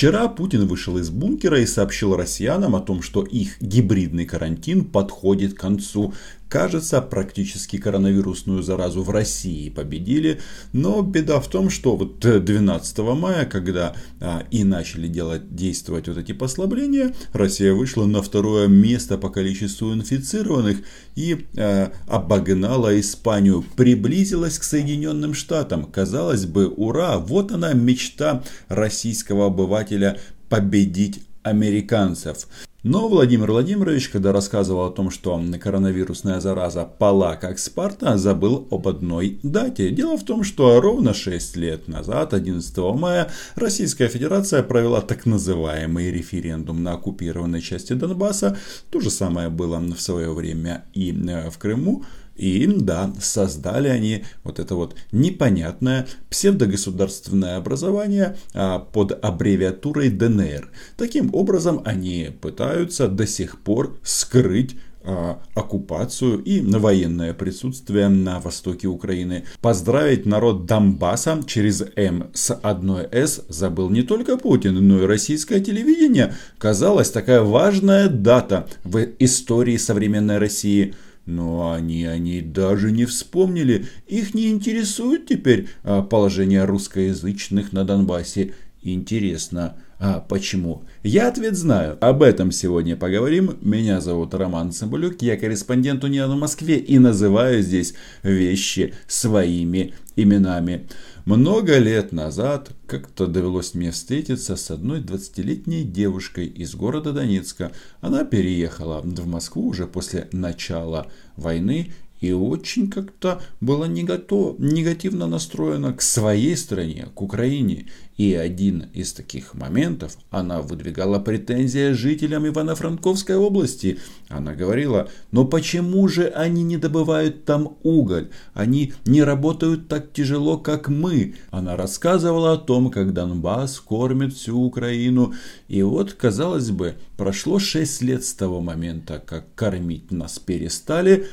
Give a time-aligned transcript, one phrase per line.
[0.00, 5.52] Вчера Путин вышел из бункера и сообщил россиянам о том, что их гибридный карантин подходит
[5.52, 6.14] к концу.
[6.50, 10.40] Кажется, практически коронавирусную заразу в России победили,
[10.72, 16.18] но беда в том, что вот 12 мая, когда а, и начали делать, действовать вот
[16.18, 20.78] эти послабления, Россия вышла на второе место по количеству инфицированных
[21.14, 25.84] и а, обогнала Испанию, приблизилась к Соединенным Штатам.
[25.84, 32.48] Казалось бы, ура, вот она мечта российского обывателя победить американцев.
[32.82, 38.88] Но Владимир Владимирович, когда рассказывал о том, что коронавирусная зараза пала как Спарта, забыл об
[38.88, 39.90] одной дате.
[39.90, 46.10] Дело в том, что ровно 6 лет назад, 11 мая, Российская Федерация провела так называемый
[46.10, 48.56] референдум на оккупированной части Донбасса.
[48.90, 52.04] То же самое было в свое время и э, в Крыму.
[52.40, 60.70] И да, создали они вот это вот непонятное псевдогосударственное образование а, под аббревиатурой ДНР.
[60.96, 68.88] Таким образом, они пытаются до сих пор скрыть а, оккупацию и военное присутствие на востоке
[68.88, 69.44] Украины.
[69.60, 75.60] Поздравить народ Донбасса через М с одной С забыл не только Путин, но и российское
[75.60, 76.32] телевидение.
[76.56, 80.94] Казалось, такая важная дата в истории современной России–
[81.26, 83.86] но они о ней даже не вспомнили.
[84.06, 88.54] Их не интересует теперь а, положение русскоязычных на Донбассе.
[88.82, 90.84] Интересно, а почему?
[91.02, 91.98] Я ответ знаю.
[92.00, 93.58] Об этом сегодня поговорим.
[93.60, 100.88] Меня зовут Роман Цымбалюк, я корреспондент Униана в Москве и называю здесь вещи своими именами.
[101.26, 107.72] Много лет назад как-то довелось мне встретиться с одной 20-летней девушкой из города Донецка.
[108.00, 116.02] Она переехала в Москву уже после начала войны и очень как-то была негативно настроена к
[116.02, 117.86] своей стране, к Украине.
[118.16, 123.98] И один из таких моментов она выдвигала претензии жителям Ивано-Франковской области.
[124.28, 128.28] Она говорила, но почему же они не добывают там уголь?
[128.52, 131.36] Они не работают так тяжело, как мы.
[131.50, 135.32] Она рассказывала о том, как Донбасс кормит всю Украину.
[135.68, 141.26] И вот, казалось бы, прошло 6 лет с того момента, как кормить нас перестали.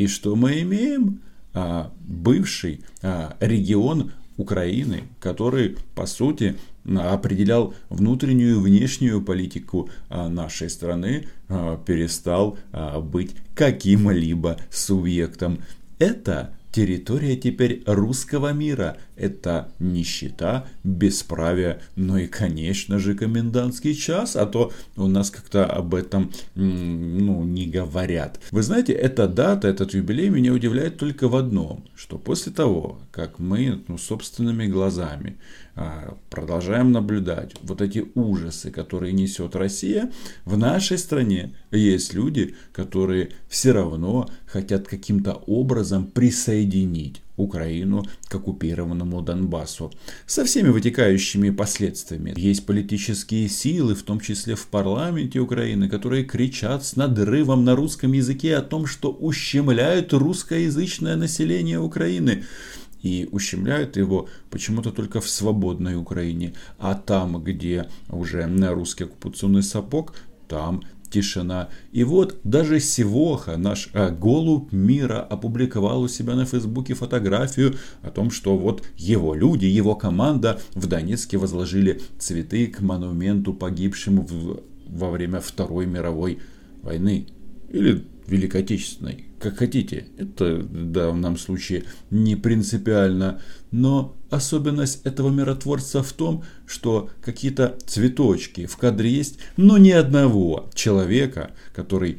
[0.00, 1.20] И что мы имеем?
[1.52, 6.56] А, бывший а, регион Украины, который, по сути,
[6.86, 15.58] определял внутреннюю и внешнюю политику а, нашей страны, а, перестал а, быть каким-либо субъектом.
[15.98, 18.96] Это территория теперь русского мира.
[19.16, 25.94] Это нищета, бесправие, ну и, конечно же, комендантский час, а то у нас как-то об
[25.94, 28.40] этом ну, не говорят.
[28.50, 33.38] Вы знаете, эта дата, этот юбилей меня удивляет только в одном, что после того, как
[33.38, 35.36] мы ну, собственными глазами
[36.30, 40.12] продолжаем наблюдать вот эти ужасы, которые несет Россия,
[40.44, 49.22] в нашей стране есть люди, которые все равно хотят каким-то образом присоединить Украину к оккупированному
[49.22, 49.92] Донбассу.
[50.26, 52.34] Со всеми вытекающими последствиями.
[52.36, 58.12] Есть политические силы, в том числе в парламенте Украины, которые кричат с надрывом на русском
[58.12, 62.44] языке о том, что ущемляют русскоязычное население Украины
[63.02, 66.54] и ущемляют его почему-то только в свободной Украине.
[66.78, 70.14] А там, где уже русский оккупационный сапог,
[70.48, 71.68] там тишина.
[71.92, 78.10] И вот даже Сивоха, наш а, голубь мира, опубликовал у себя на Фейсбуке фотографию о
[78.10, 84.62] том, что вот его люди, его команда в Донецке возложили цветы к монументу погибшим в,
[84.86, 86.38] во время Второй мировой
[86.82, 87.26] войны.
[87.70, 90.06] Или Великой Отечественной, как хотите.
[90.16, 93.40] Это в данном случае не принципиально.
[93.70, 100.70] Но особенность этого миротворца в том, что какие-то цветочки в кадре есть, но ни одного
[100.74, 102.18] человека, который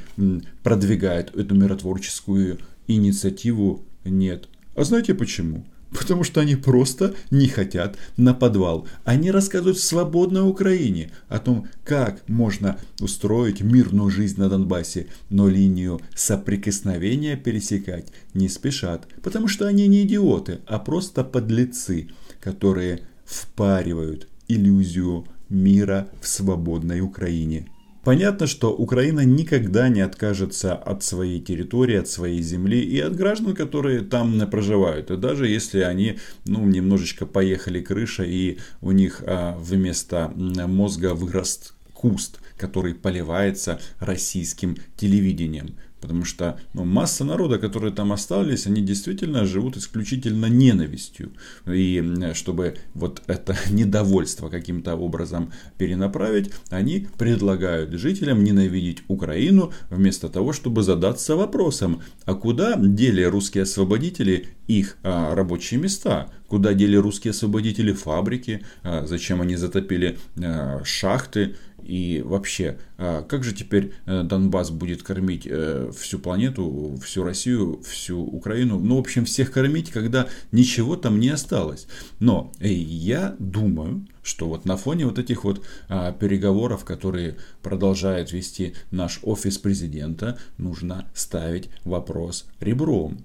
[0.63, 4.49] продвигает эту миротворческую инициативу, нет.
[4.75, 5.65] А знаете почему?
[5.91, 8.87] Потому что они просто не хотят на подвал.
[9.03, 15.49] Они рассказывают в свободной Украине о том, как можно устроить мирную жизнь на Донбассе, но
[15.49, 19.07] линию соприкосновения пересекать не спешат.
[19.21, 22.09] Потому что они не идиоты, а просто подлецы,
[22.39, 27.67] которые впаривают иллюзию мира в свободной Украине.
[28.03, 33.53] Понятно, что Украина никогда не откажется от своей территории, от своей земли и от граждан,
[33.53, 35.11] которые там проживают.
[35.11, 41.73] И даже если они ну, немножечко поехали крыша и у них а, вместо мозга вырос
[41.93, 45.75] куст, который поливается российским телевидением.
[46.01, 51.31] Потому что ну, масса народа, которые там остались, они действительно живут исключительно ненавистью.
[51.67, 52.03] И
[52.33, 60.83] чтобы вот это недовольство каким-то образом перенаправить, они предлагают жителям ненавидеть Украину вместо того, чтобы
[60.83, 67.93] задаться вопросом, а куда дели русские освободители их а, рабочие места, куда дели русские освободители
[67.93, 74.69] фабрики, а, зачем они затопили а, шахты и вообще, а, как же теперь э, Донбасс
[74.71, 80.27] будет кормить э, всю планету, всю Россию, всю Украину, ну, в общем, всех кормить, когда
[80.51, 81.87] ничего там не осталось.
[82.19, 88.31] Но э, я думаю, что вот на фоне вот этих вот а, переговоров, которые продолжает
[88.31, 93.23] вести наш офис президента, нужно ставить вопрос ребром.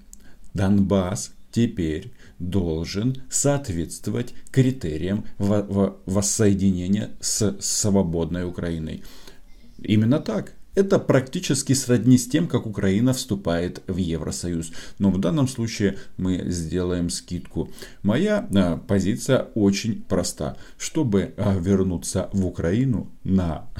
[0.55, 9.03] Донбасс теперь должен соответствовать критериям воссоединения с свободной Украиной.
[9.79, 10.55] Именно так.
[10.77, 14.73] Это практически сродни с тем, как Украина вступает в Евросоюз.
[14.99, 17.71] Но в данном случае мы сделаем скидку.
[18.03, 20.59] Моя а, позиция очень проста.
[20.77, 23.71] Чтобы а, вернуться в Украину на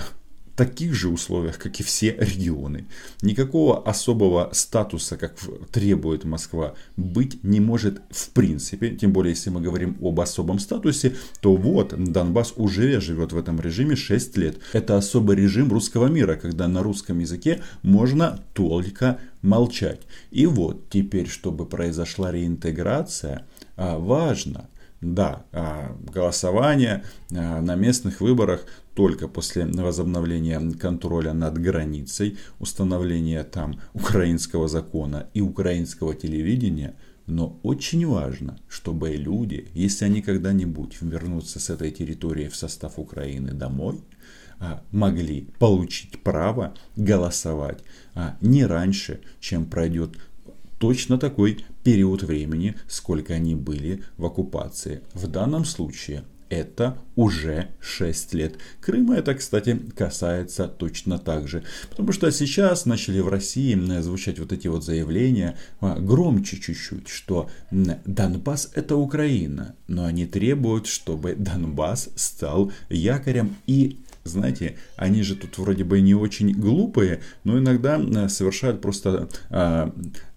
[0.57, 2.87] таких же условиях, как и все регионы.
[3.23, 5.37] Никакого особого статуса, как
[5.71, 8.91] требует Москва, быть не может в принципе.
[8.91, 13.61] Тем более, если мы говорим об особом статусе, то вот Донбасс уже живет в этом
[13.61, 14.57] режиме 6 лет.
[14.73, 20.01] Это особый режим русского мира, когда на русском языке можно только молчать.
[20.31, 24.69] И вот теперь, чтобы произошла реинтеграция, а, важно–
[25.01, 28.65] да, а, голосование а, на местных выборах
[28.95, 36.95] только после возобновления контроля над границей, установления там украинского закона и украинского телевидения,
[37.27, 43.53] но очень важно, чтобы люди, если они когда-нибудь вернутся с этой территории в состав Украины
[43.53, 44.01] домой,
[44.59, 47.85] а, могли получить право голосовать
[48.41, 50.17] не раньше, чем пройдет
[50.79, 55.03] точно такой период времени, сколько они были в оккупации.
[55.15, 58.57] В данном случае это уже 6 лет.
[58.81, 61.63] Крыма это, кстати, касается точно так же.
[61.91, 67.49] Потому что сейчас начали в России звучать вот эти вот заявления а, громче чуть-чуть, что
[67.71, 69.77] Донбасс это Украина.
[69.87, 76.17] Но они требуют, чтобы Донбасс стал якорем и знаете, они же тут вроде бы не
[76.17, 79.95] очень глупые, но иногда совершают просто а,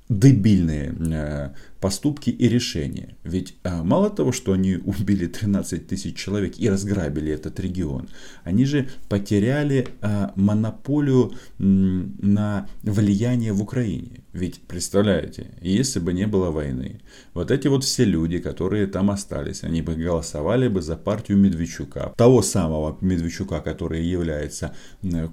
[0.10, 3.16] дебильные э, поступки и решения.
[3.24, 8.10] Ведь э, мало того, что они убили 13 тысяч человек и разграбили этот регион,
[8.44, 14.24] они же потеряли э, монополию на влияние в Украине.
[14.34, 17.02] Ведь представляете, если бы не было войны,
[17.36, 22.14] вот эти вот все люди, которые там остались, они бы голосовали бы за партию Медведчука,
[22.18, 24.76] того самого Медведчука, который является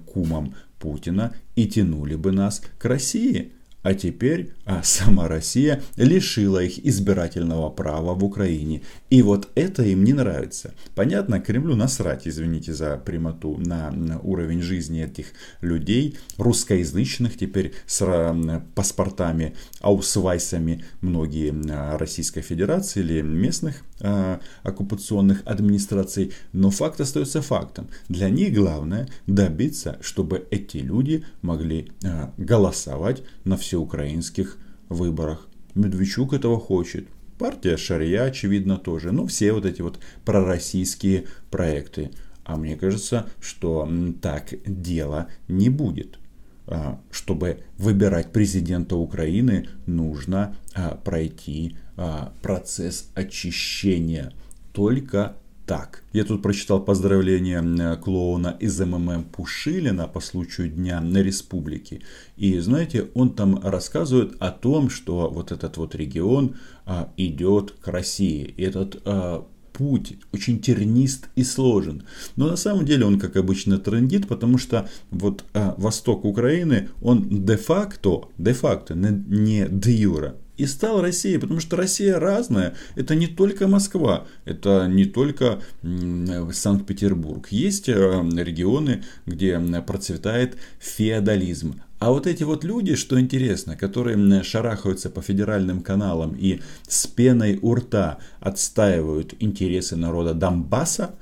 [0.05, 3.53] кумом Путина, и тянули бы нас к России.
[3.87, 8.81] А теперь а сама Россия лишила их избирательного права в Украине.
[9.09, 10.73] И вот это им не нравится.
[10.93, 15.27] Понятно, Кремлю насрать, извините за прямоту, на, уровень жизни этих
[15.61, 21.53] людей, русскоязычных теперь с паспортами, аусвайсами многие
[21.97, 26.33] Российской Федерации или местных а, оккупационных администраций.
[26.51, 27.87] Но факт остается фактом.
[28.09, 34.57] Для них главное добиться, чтобы эти люди могли а, голосовать на всеукраинских
[34.89, 35.47] выборах.
[35.75, 37.07] Медведчук этого хочет.
[37.37, 39.11] Партия Шария, очевидно, тоже.
[39.11, 42.09] Ну, все вот эти вот пророссийские проекты.
[42.43, 43.87] А мне кажется, что
[44.21, 46.17] так дело не будет.
[46.65, 54.33] А, чтобы выбирать президента Украины, нужно а, пройти а, процесс очищения.
[54.73, 55.35] Только
[55.67, 56.03] так.
[56.13, 62.01] Я тут прочитал поздравление клоуна из МММ Пушилина по случаю Дня на Республики.
[62.37, 66.55] И знаете, он там рассказывает о том, что вот этот вот регион
[66.85, 68.53] а, идет к России.
[68.57, 72.03] И этот а, путь очень тернист и сложен.
[72.37, 77.45] Но на самом деле он, как обычно, трендит, потому что вот а, восток Украины, он
[77.45, 82.75] де-факто, де-факто, не де-юра, и стал Россией, потому что Россия разная.
[82.95, 87.47] Это не только Москва, это не только Санкт-Петербург.
[87.51, 91.81] Есть э, регионы, где процветает феодализм.
[91.99, 97.57] А вот эти вот люди, что интересно, которые шарахаются по федеральным каналам и с пеной
[97.61, 101.15] у рта отстаивают интересы народа Донбасса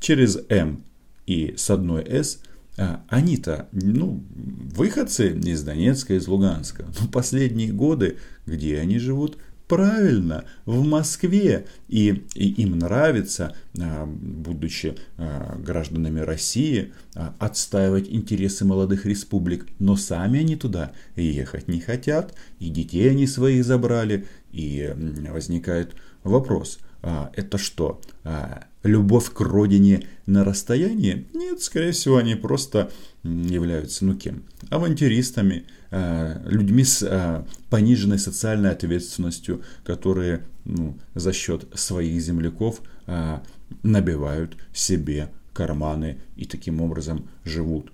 [0.00, 0.82] через М
[1.26, 2.40] и с одной С–
[3.08, 6.86] они-то, ну, выходцы из Донецка, из Луганска.
[7.00, 9.38] Но последние годы, где они живут?
[9.68, 11.66] Правильно, в Москве.
[11.88, 19.66] И, и им нравится, а, будучи а, гражданами России, а, отстаивать интересы молодых республик.
[19.80, 22.34] Но сами они туда ехать не хотят.
[22.60, 24.26] И детей они своих забрали.
[24.52, 24.94] И
[25.30, 28.00] возникает вопрос, это что,
[28.86, 31.26] любовь к родине на расстоянии?
[31.34, 32.90] Нет, скорее всего, они просто
[33.24, 34.44] являются, ну кем?
[34.70, 43.38] Авантюристами, э, людьми с э, пониженной социальной ответственностью, которые ну, за счет своих земляков э,
[43.82, 47.92] набивают себе карманы и таким образом живут.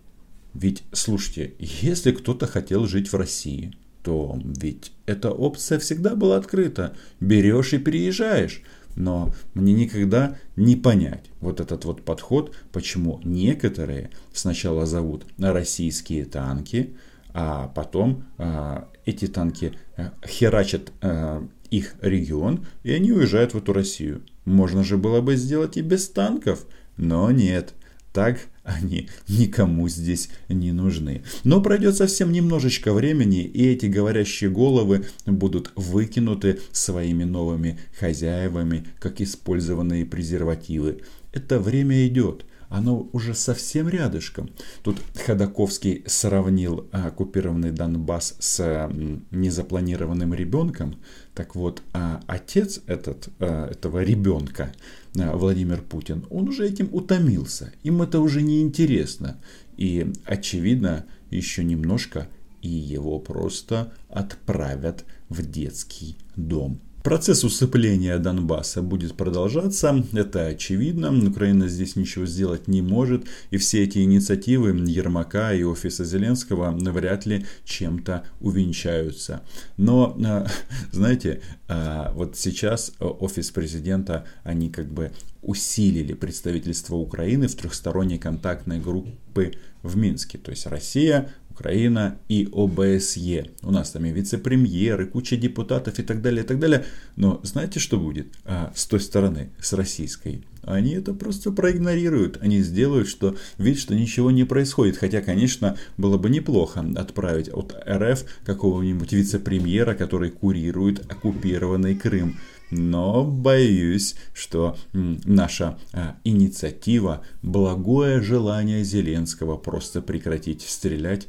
[0.55, 3.73] Ведь, слушайте, если кто-то хотел жить в России,
[4.03, 6.97] то ведь эта опция всегда была открыта.
[7.21, 8.63] Берешь и переезжаешь.
[8.97, 16.95] Но мне никогда не понять вот этот вот подход, почему некоторые сначала зовут российские танки,
[17.35, 23.73] а потом а, эти танки а, херачат а, их регион, и они уезжают в эту
[23.73, 24.23] Россию.
[24.45, 27.75] Можно же было бы сделать и без танков, но нет.
[28.13, 31.23] Так они никому здесь не нужны.
[31.45, 39.21] Но пройдет совсем немножечко времени, и эти говорящие головы будут выкинуты своими новыми хозяевами, как
[39.21, 41.01] использованные презервативы.
[41.33, 44.51] Это время идет оно уже совсем рядышком.
[44.83, 48.91] Тут Ходаковский сравнил оккупированный Донбасс с
[49.31, 50.97] незапланированным ребенком.
[51.35, 54.73] Так вот, а отец этот, а, этого ребенка,
[55.19, 57.73] а, Владимир Путин, он уже этим утомился.
[57.83, 59.39] Им это уже не интересно.
[59.77, 62.29] И, очевидно, еще немножко
[62.63, 66.81] и его просто отправят в детский дом.
[67.03, 71.13] Процесс усыпления Донбасса будет продолжаться, это очевидно.
[71.29, 77.27] Украина здесь ничего сделать не может, и все эти инициативы Ермака и офиса Зеленского вряд
[77.27, 79.43] ли чем-то увенчаются.
[79.77, 80.47] Но, э,
[80.93, 85.11] знаете, э, вот сейчас офис президента, они как бы
[85.43, 90.39] усилили представительство Украины в трехсторонней контактной группы в Минске.
[90.39, 91.31] То есть Россия,
[91.63, 93.51] Украина и ОБСЕ.
[93.63, 96.85] У нас там и вице-премьеры, куча депутатов и так далее, и так далее.
[97.15, 100.45] Но знаете, что будет а, с той стороны, с российской?
[100.65, 102.39] Они это просто проигнорируют.
[102.41, 104.97] Они сделают что, вид, что ничего не происходит.
[104.97, 112.39] Хотя, конечно, было бы неплохо отправить от РФ какого-нибудь вице-премьера, который курирует оккупированный Крым.
[112.73, 121.29] Но боюсь, что наша а, инициатива, благое желание Зеленского просто прекратить стрелять,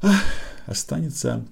[0.00, 0.22] ах,
[0.66, 1.44] останется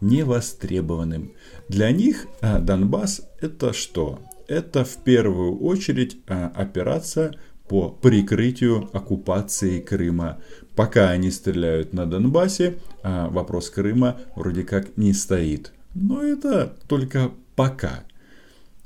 [0.00, 1.32] невостребованным.
[1.68, 4.20] Для них а, Донбасс это что?
[4.48, 7.34] Это в первую очередь а, операция
[7.68, 10.38] по прикрытию оккупации Крыма.
[10.74, 15.72] Пока они стреляют на Донбассе, а вопрос Крыма вроде как не стоит.
[15.94, 18.04] Но это только пока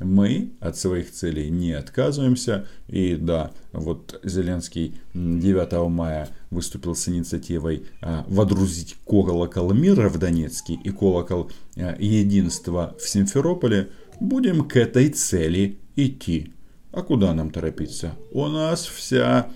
[0.01, 2.67] мы от своих целей не отказываемся.
[2.89, 10.75] И да, вот Зеленский 9 мая выступил с инициативой а, водрузить колокол мира в Донецке
[10.75, 13.91] и колокол а, единства в Симферополе.
[14.21, 16.53] Будем к этой цели идти.
[16.93, 18.15] А куда нам торопиться?
[18.33, 19.49] У нас вся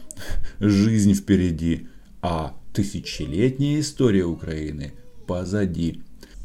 [0.60, 1.88] жизнь впереди,
[2.22, 4.92] а тысячелетняя история Украины
[5.26, 6.02] позади.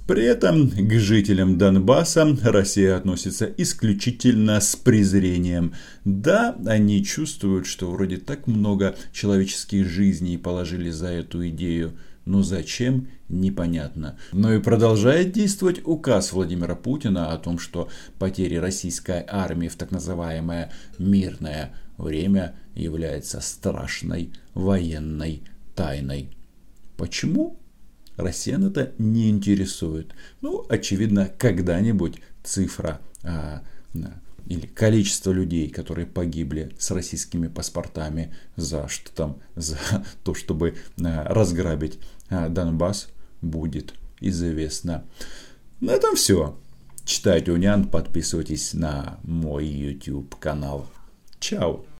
[0.09, 5.75] При этом к жителям Донбасса Россия относится исключительно с презрением.
[6.03, 11.91] Да, они чувствуют, что вроде так много человеческих жизней положили за эту идею,
[12.25, 14.17] но зачем, непонятно.
[14.31, 17.87] Но и продолжает действовать указ Владимира Путина о том, что
[18.17, 25.43] потери российской армии в так называемое мирное время является страшной военной
[25.75, 26.31] тайной.
[26.97, 27.59] Почему?
[28.19, 30.13] Россиян это не интересует.
[30.41, 33.63] Ну, очевидно, когда-нибудь цифра а,
[34.45, 39.77] или количество людей, которые погибли с российскими паспортами за что там, за
[40.23, 41.99] то, чтобы а, разграбить
[42.29, 43.07] а, Донбасс,
[43.41, 45.05] будет известно.
[45.79, 46.59] На этом все.
[47.05, 50.87] Читайте Унян, подписывайтесь на мой YouTube канал.
[51.39, 51.85] Чао!